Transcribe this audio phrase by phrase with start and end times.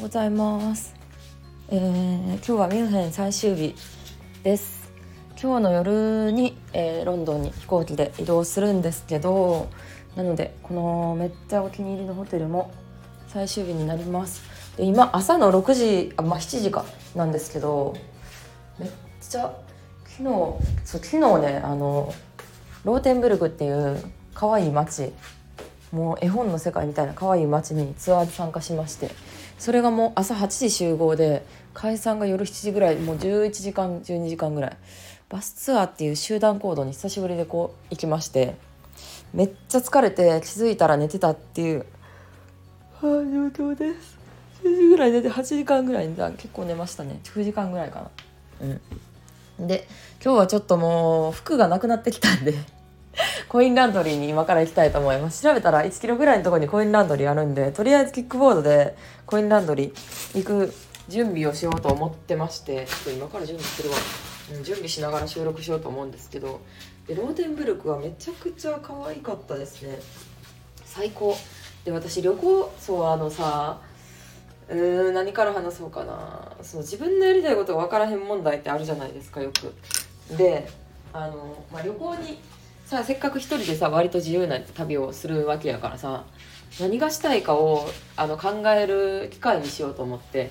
[0.00, 0.94] うございます、
[1.68, 3.74] えー今日はミュンヘン最終日
[4.42, 4.90] です。
[5.40, 9.68] 今日の夜に、えーロンドンに飛行機で移動するんですけど
[10.16, 12.72] なのでこのめっちゃお気に入りのホテルも
[13.28, 14.42] 最終日になります。
[14.78, 17.94] で今朝の6時あまあ7時かなんですけど
[18.78, 18.90] めっ
[19.20, 19.54] ちゃ
[20.06, 22.14] 昨日そう昨日ねあの
[22.84, 25.12] ローテンブルクっていう可愛い街
[25.92, 29.10] もう絵本の世界みたいな可愛い街にツアーで参加しまして
[29.60, 34.76] それがもう朝8時集合で解散が夜7時ぐらいもう11時間12時間ぐらい。
[35.28, 38.56] バスツアーっていう集団行動に久しぶりでこう行きまして
[39.32, 41.84] めっちゃ疲れて気づいたら寝てたっていうは
[43.02, 44.18] あ状況です。
[44.64, 47.20] 10時ぐらい寝て8時間ぐらい寝た結構寝ましたね。
[47.22, 48.10] 9時間ぐらいか
[48.60, 48.66] な。
[49.58, 49.66] うん。
[49.68, 49.86] で
[50.24, 52.54] 今日はちょっともう服がなくなってきたんで
[53.50, 55.42] コインランドリーに今から行きたいと思います。
[55.42, 60.72] 調べたら1キロぐらいのとこにコインランドリーあるんでとりあえずキックボードでコインランドリー行く
[61.08, 63.96] 準備をしようと思ってましてちょっと今から準備するわ、
[64.56, 66.60] うん、準備しながら収録しようと思うんですけど
[67.08, 69.98] でローテンブルクはめちゃくちゃ可愛かったですね。
[70.84, 71.36] 最高。
[71.84, 73.80] で私旅行そうあのさ
[74.68, 76.52] うーん何から話そうかな。
[76.62, 80.36] そう自分のやりたいことが分からへん問題ってあるじゃないですかよく。
[80.36, 80.70] で
[81.12, 82.38] あの、まあ、旅行に
[82.90, 86.24] させっかく一人でさ割と自由な旅をするわけやからさ
[86.80, 90.50] 何がしたいかをあの考える機会にしようと思って。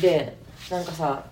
[0.00, 0.38] で
[0.70, 1.26] なんかさ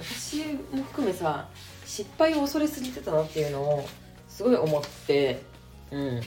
[0.00, 1.46] 私も含めさ
[1.84, 3.86] 失敗を恐れすぎてたなっていうのを
[4.30, 5.42] すごい思って。
[5.90, 6.20] うん。
[6.20, 6.26] で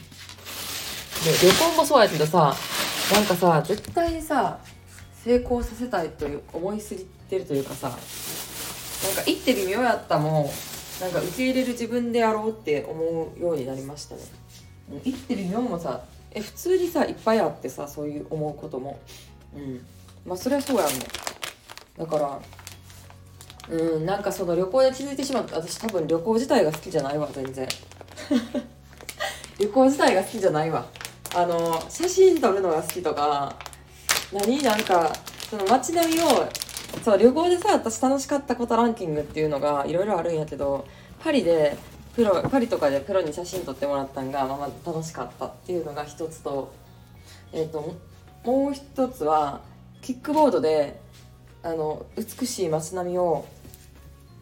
[1.42, 2.54] 旅行もそうやけどさ
[3.12, 4.60] なんかさ絶対にさ
[5.24, 8.00] 成功させたいという思いすぎてるというかさなんか
[9.26, 10.75] 行って微妙やったもん。
[11.00, 14.22] なんか受け入れる自分でやろうって思うようになりましたね。
[14.90, 18.98] うん行って微妙もさえ普通にさいっぱいあってさそういう思うことも。
[19.54, 19.84] うん。
[20.24, 20.94] まあそれはそうやんね。
[21.98, 22.40] だから
[23.68, 25.56] うんなんかその旅行で気づいてしまった。
[25.56, 27.68] 私多分旅行自体が好きじゃないわ全然。
[29.58, 30.86] 旅行自体が好きじゃないわ。
[31.34, 33.54] あの写真撮るのが好きとか
[34.32, 34.62] 何？
[34.62, 35.12] なんか
[35.50, 36.48] その街並みを
[37.04, 40.86] そう旅行でさ私楽しかったことランキングっていうのがいろいろあるんやけど
[41.22, 41.76] パリで
[42.14, 46.72] プロパリとかでプロに写真撮ってもらったんが、まあ、まあ楽しかったっていうのが一つと,、
[47.52, 47.96] えー、と
[48.44, 49.60] もう一つは
[50.02, 51.00] キックボードで
[51.62, 53.44] あの美しい街並みを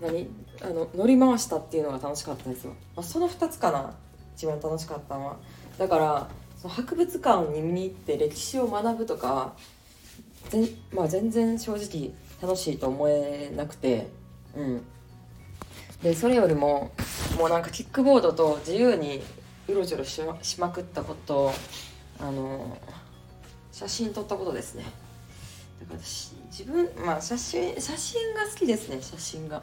[0.00, 0.28] 何
[0.62, 3.94] あの乗り回したっていうのが楽しかったですよ、まあ、その2つかな。
[4.36, 5.36] 一番楽しかったのは。
[5.78, 9.54] だからその博物館に見に行って歴史を学ぶとか
[10.50, 14.08] 全,、まあ、全然正直楽しいと思えなくて
[14.56, 14.84] うん。
[16.02, 16.92] でそれよりも
[17.38, 19.22] もうなんかキックボードと自由に
[19.68, 21.52] うろちょろしましまくったこと
[22.20, 22.76] あの
[23.72, 24.84] 写真撮ったことですね。
[25.80, 29.62] だから私自分まあ写真写真が好きですね写真が。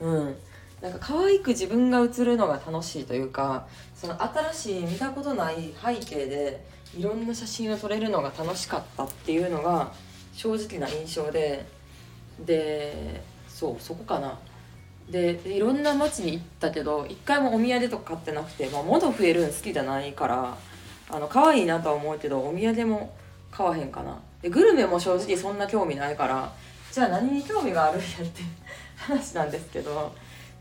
[0.00, 0.36] うん。
[0.82, 6.66] なんか可愛く自分が写るのが楽しいというかその新しい見たことない背景で
[6.96, 9.92] いろんな写真を撮れるのが楽しかったっていうのが
[10.34, 11.66] 正直な印象で
[12.44, 14.38] でそうそこかな。
[15.10, 20.56] でいろんな街に行ったけど一回もお土産とか買ってなくて、まあ、増えるん好きじゃないから
[21.10, 23.12] あの可愛いなとは思うけどお土産も
[23.50, 24.18] 買わへんかな。
[24.40, 26.52] でグルメも正直そんな興味ないから
[26.90, 28.42] じゃあ何に興味があるんやって
[28.96, 30.12] 話なんですけど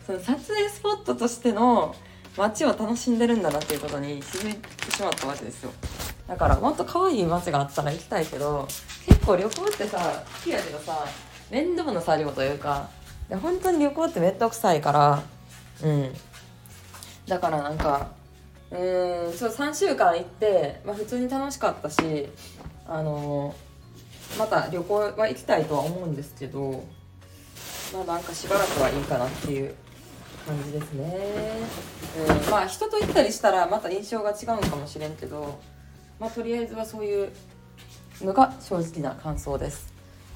[0.05, 1.95] その撮影スポットとしての
[2.37, 5.71] 街を楽しんでるんだなっていうことに気づいてしまったわけですよ。
[6.27, 8.67] だからもっと可愛い街があったら行きたいけど
[9.05, 11.05] 結構旅行ってさ好きやけどさ
[11.49, 12.89] 面倒な作業というか
[13.29, 15.23] で本当に旅行って面倒くさいから
[15.83, 16.13] うん。
[17.27, 18.11] だからなんか
[18.71, 22.27] うんそう3週間行って、まあ、普通に楽しかったし
[22.85, 23.53] あの
[24.37, 26.83] また旅行は行きたいとは思うんですけど
[27.93, 29.75] まあなんかしばらくはいいかなっていう
[30.45, 31.17] 感じですね、
[32.45, 35.59] うん、まあ人と行ったりしたらまた印象が違うかもしれんけど
[36.21, 37.31] まあとりあえずはそういう
[38.21, 39.91] のが正直な感想です。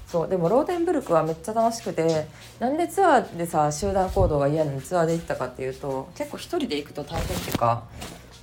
[0.07, 2.27] そうでもローテンブルクはめっちゃ楽しくて
[2.59, 7.83] なんでツアーでさ集団行動が嫌なのにツアーで行ったかっていうと結構一人で行くと大変っていうか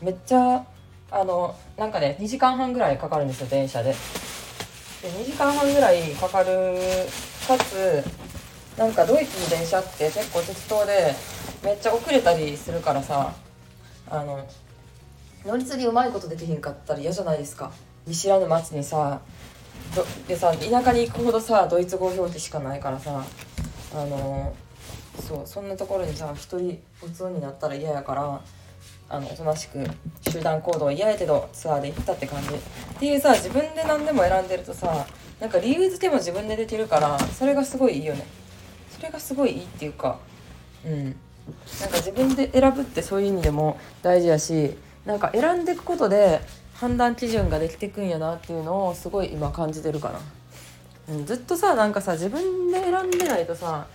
[0.01, 0.65] めっちゃ
[1.11, 3.91] あのなんかね2時間半ぐらいかかるんですよ電車で。
[5.03, 6.77] で2時間半ぐらいかかる
[7.49, 8.05] かつ
[8.79, 11.15] なんかドイツの電車って結構適当で
[11.65, 13.35] めっちゃ遅れたりするからさ
[14.09, 14.47] あの
[15.45, 17.73] 乗り継ぎうまいことできへんかったら嫌じゃないですか。
[18.07, 19.21] 見知らぬ街にさ
[20.27, 23.25] でさ田舎に行くほどさドイツ語表記しかないからさ
[23.95, 24.55] あの
[25.21, 28.41] そうそんなところにさ一人普通になったら嫌やから
[29.09, 29.85] あのおとなしく
[30.29, 32.49] 集団行動嫌やけどツアーで行ったって感じ。
[32.49, 32.59] っ
[32.99, 35.07] ていうさ自分で何でも選んでるとさ
[35.41, 38.25] なんか理由付けも自分でできるからそれがすごいいいよね。
[38.97, 40.19] それがすごいいいっていうか
[40.87, 41.05] うん。
[41.81, 46.41] なんか自分で選ぶってそういう意味でも大事やしなんか選んでいくことで
[46.75, 50.11] 判断基準ができていくんやなっていうのをすごい今感じてるか
[51.09, 53.87] な、うん、ずっとさなんかさ自分で選んでないとさ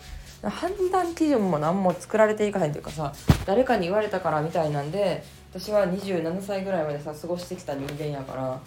[0.44, 3.14] 判断基準も何も作られていかへんというかさ
[3.46, 5.24] 誰かに言われたからみたいなんで
[5.54, 8.60] 私は27歳ぐらいまでさ過ごしてきた人間やから。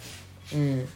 [0.53, 0.87] うん。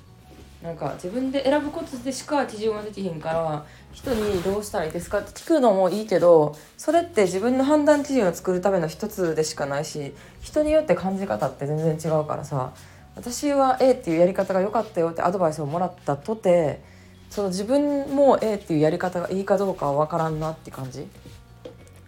[0.66, 12.74] なんか自分で選ぶことでしか基準はできひんから人にどうしたらいいですかって聞くのもいいけどそれって自分の判断基準を作るための一つでしかないし人によって感じ方って全然違うからさ
[13.16, 16.82] 私は A っていうやり方が良かったよってアドバイスをもらったとて
[17.30, 21.08] その自分も A っていうやり方がいいかどうかは分からんなって感じ。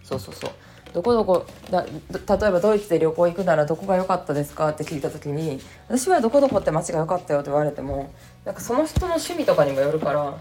[0.02, 0.50] そうそうそう。
[0.92, 8.12] どこどこだ例えばドイツで旅行行くならどこが良かったですかって聞いた時に私はどこどこって街が良かったよって言われても
[8.44, 10.38] なんかその人の趣味とかにもよるから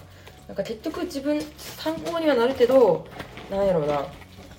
[0.47, 1.41] なんか結局自分
[1.77, 3.05] 参考にはなるけど
[3.51, 4.05] なんやろうな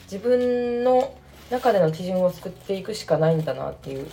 [0.05, 1.15] 自分の
[1.51, 4.07] 中での基準を作っていくしかないんだなっていう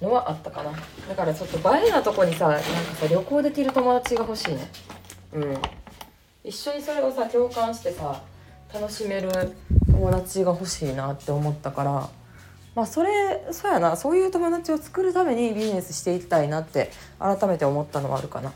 [0.00, 0.72] のはあったかな。
[1.08, 2.64] だからちょっと映えなとこにさなんか
[2.94, 4.70] さ旅行できる友達が欲しいね。
[5.32, 5.56] うん。
[6.44, 8.22] 一緒にそれをさ共感してさ
[8.72, 9.28] 楽しめる
[9.96, 12.10] 友達が欲しいなって思ったから
[12.74, 13.08] まあそれ
[13.50, 18.52] そうやなそういう友達を作るためにビジネスしていきたいなって改めて思ったのはあるかな。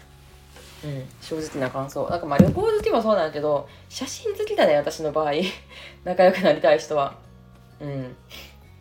[0.83, 2.07] うん、正直な感想。
[2.09, 5.33] なんかまあ旅行好きもそうなんやけど写真好きだね私の場合。
[6.05, 7.15] 仲良くなりたい人は。
[7.81, 8.15] うん。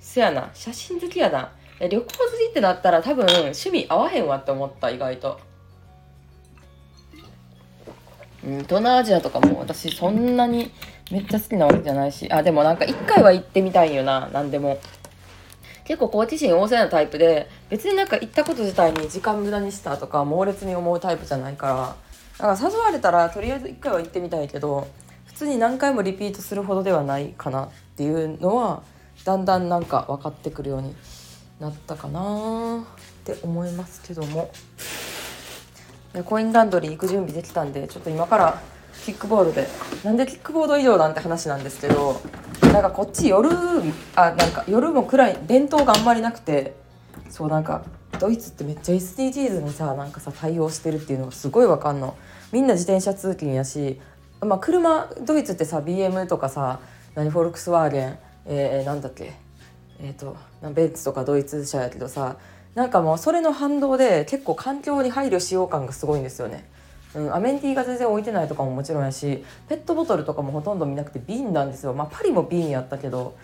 [0.02, 0.50] そやな。
[0.54, 1.54] 写真好きやな。
[1.80, 5.40] 旅行好きってなったら多分趣味合わへんわって思った意外と。
[8.46, 10.72] うん東南アジアとかも私そんなに
[11.12, 12.32] めっちゃ好きなわけじゃないし。
[12.32, 14.30] あでもなんか一回は行ってみたいよな。
[14.32, 14.80] 何でも。
[15.86, 21.96] 結構好奇心旺盛なタイプで別になんか行ったこと自体に時間無駄にしたとか猛烈に思うタイプじゃないから。
[22.48, 24.88] だから誘われたらとりあえず一回は行ってみたいけど
[25.26, 28.84] 普通に何回もリピートするほどではないかなっていうのは
[29.26, 30.96] だんだんなんか分かってくるように
[31.60, 34.52] なったかなって思いますけども。
[36.26, 38.62] コインランドリー行く準備できたんでちょっと今から
[39.06, 39.68] キックボードで
[40.04, 42.22] なんでキックボード移動なんて話なんですけど
[42.62, 43.50] なんかこっち夜
[44.16, 46.76] あなんか夜も暗い伝統があんまりなくて
[47.30, 47.84] そうなんか
[48.20, 52.18] ドイツってめっちゃ SDGs にさなんかさ対応してるっていうのがすごいわかんの
[52.52, 54.00] みんな自転車通勤やし
[54.42, 56.80] まあ車ドイツってさ BM とかさ
[57.16, 59.34] 何フォルクスワーゲンえー、なんだっけ
[60.02, 60.36] えっ、ー、と
[60.74, 62.38] ベンツとかドイツ車やけどさ
[62.76, 66.70] なんかもうそれの反動で結構環境に配慮しよう感がすごいんですよね。
[67.16, 71.94] うん、アメニティが全然置いてないとかももちろんやしペットボトルとかもほとんど見なくて瓶なんですよ。
[71.94, 73.36] まあパリも瓶やったけど。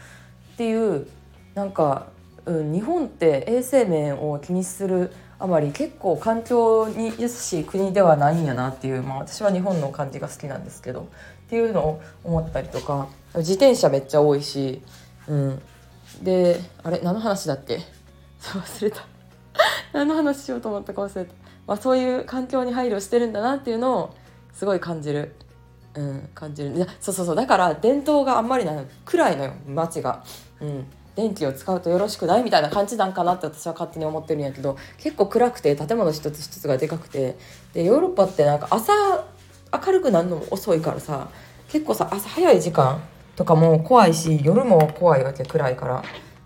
[0.53, 1.07] っていう
[1.53, 2.07] なんか、
[2.45, 11.07] うん、日本って衛生面を気にするあまり結構環境に優しい国ではないんやなっていう、まあ、私は日本の感じが好きなんですけど。
[11.45, 13.07] っていうのを思ったりとか。
[13.35, 14.81] 自転車めっちゃ多いし、
[15.27, 15.61] うん、
[16.23, 17.79] であれ何の話だっけ？
[18.41, 19.05] 忘れた。
[19.91, 21.33] 何の話しようと思ったか忘れた。
[21.67, 24.15] まあ、そういう環境に配慮してるんだなっていうのを
[24.53, 25.35] すごい感じる。
[25.95, 26.75] うん、感じる。
[26.75, 27.35] いやそうそうそう。
[27.35, 29.53] だから伝統があんまりない暗いのよ。
[29.67, 30.23] 街が、
[30.59, 30.85] うん、
[31.15, 34.77] 電気を使うとよろしくないみたいな感じなんかなって私は勝手に思ってるんやけど。
[34.97, 37.37] 結構暗くて建物一つ一つがでかくて。
[37.73, 38.93] でヨーロッパってなんか朝
[39.85, 41.29] 明るくなるのも遅いからさ。
[41.69, 43.01] 結構さ朝早い時間
[43.35, 46.03] とかも怖いし夜も怖いわけ暗いから。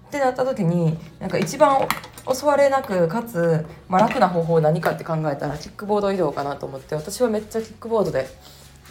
[0.09, 1.88] ってなった時になんか一番
[2.33, 8.27] 襲われなくかつ、まあ、楽な方法何かって考えたらキックボード移動かなと思って私はめっちゃキックボードで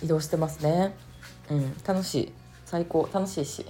[0.02, 0.94] 移動してますね。
[1.50, 2.32] うん楽しい。
[2.64, 3.08] 最高。
[3.12, 3.64] 楽しいし、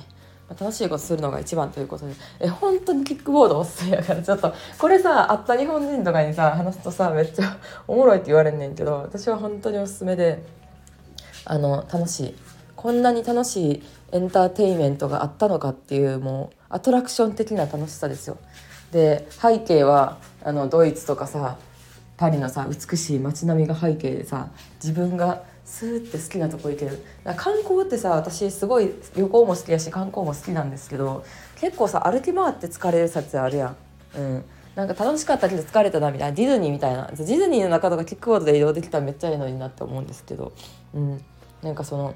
[0.48, 2.14] まあ、楽しいことするのが一番ということで。
[2.40, 7.56] え本当にキックボードおすすめやからちょっとこれさあった日本人とかにさ話すとさめっちゃ
[7.86, 10.42] おもろいって言われんねんけど私は本当におすすめで
[11.44, 12.36] あの楽しい。
[12.74, 13.82] こんなに楽しい
[14.12, 18.38] エンターテインメントがあったのかっていうもうアトラクション的な楽しさですよ。
[18.92, 21.58] で背景はあのドイツとかさ
[22.16, 24.48] パリのさ美しい街並みが背景でさ
[24.82, 27.04] 自分がスーって好きなとこ行ける。
[27.36, 31.24] 観光ってさ私すごい旅行も好きやし観光も好きなんですけど
[31.60, 33.76] 結構さ歩き回って疲れる撮影あるやん。
[34.16, 34.44] うん。
[34.74, 36.36] なんか楽しかったけど疲れたなみたいな。
[36.36, 37.08] ディズニーみたいな。
[37.08, 40.52] ディズニーの中とかキックボードで移動できたらめっちゃいいのになって思うんですけど、
[40.94, 41.24] うん、
[41.62, 42.14] なんかその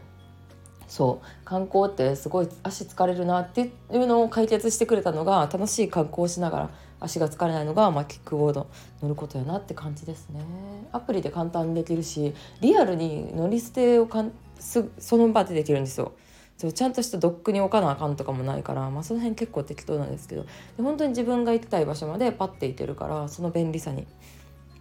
[0.92, 1.26] そう。
[1.46, 6.70] 観光ってすごい足疲れるなっていうのを解決してくれたのが楽しい観光をしながら
[7.00, 8.66] 足が疲れないのが、まあ、キックボード
[9.00, 10.44] 乗ることやなって感じですね。
[10.92, 16.12] アプリで簡単にできるしリアルに乗り捨てをかんすその場でできるんですよ。
[16.58, 20.42] そうちゃんとしたドックに置かなあかんとかもないから、まあ、その辺結構適当なんですけど。
[20.76, 24.06] で本当に自分が行きたい場所までパッて行けるからその便利さに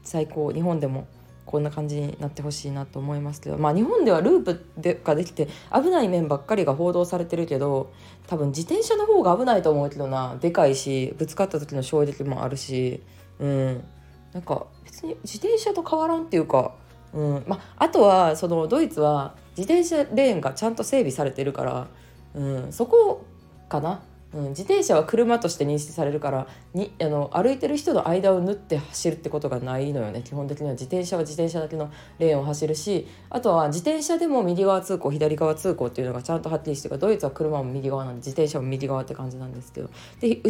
[0.04, 1.08] 最高日本でも
[1.46, 7.92] こんな感じになってほしいなと思いますけどまあ日本ではループでができて危ない面ばっかりが報道されてるけど
[8.28, 13.02] 多分自転車の方が危ないと思うけどなでかいしぶつかった時の衝撃もあるし
[13.42, 13.84] うん。
[14.32, 16.74] なんか別に自転車と変わらんっていうか、
[17.14, 17.44] うん。
[17.46, 21.88] まあ、あとはそのドイツは自転車レーンがちゃんと整備されてるから、
[22.36, 23.26] うん、そこ
[23.68, 24.02] かな。
[24.34, 30.22] うん、自転車は車として認識されるからにあの歩いてる人の間を縫って走るってことがないのよね。
[30.24, 39.90] 基本的には自転車は自転車だけのレーンを走るしあとは自転車でも右側通行左側通行っていうのがちゃんとはっきりしてるドイツは車も右側なんで自転車も右側って感じなんですけど。
[40.22, 40.42] で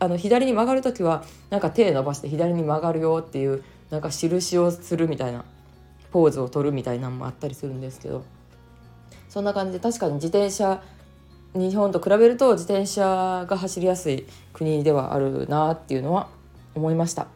[0.00, 5.44] あの左に曲がる時はなんか手伸ばして左に曲がるよっていうなんか印をするみたいな
[6.10, 8.24] ポーズを取るみたいなのもあったりするんですけど。
[9.28, 10.82] そんな感じで確かに自転車
[11.54, 16.28] 日本と比べると自転車が走りやすい国ではあるなっていうのは
[16.74, 17.26] 思いました。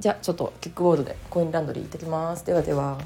[0.00, 2.44] じゃあちょっとキックボードでコインランドリー行ってきます。
[2.44, 2.98] ではでは。